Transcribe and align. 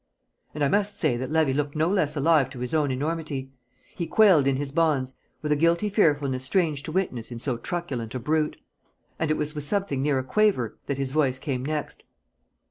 And 0.55 0.63
I 0.63 0.67
must 0.67 0.99
say 0.99 1.15
that 1.17 1.29
Levy 1.29 1.53
looked 1.53 1.75
no 1.75 1.87
less 1.87 2.15
alive 2.15 2.49
to 2.49 2.59
his 2.61 2.73
own 2.73 2.89
enormity; 2.89 3.51
he 3.95 4.07
quailed 4.07 4.47
in 4.47 4.55
his 4.55 4.71
bonds 4.71 5.13
with 5.43 5.51
a 5.51 5.55
guilty 5.55 5.89
fearfulness 5.89 6.43
strange 6.43 6.81
to 6.81 6.91
witness 6.91 7.29
in 7.31 7.37
so 7.37 7.55
truculent 7.55 8.15
a 8.15 8.19
brute; 8.19 8.57
and 9.19 9.29
it 9.29 9.37
was 9.37 9.53
with 9.53 9.63
something 9.63 10.01
near 10.01 10.17
a 10.17 10.23
quaver 10.23 10.75
that 10.87 10.97
his 10.97 11.11
voice 11.11 11.37
came 11.37 11.63
next. 11.63 12.03